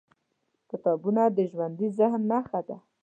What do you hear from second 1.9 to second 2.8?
ذهن نښه ده.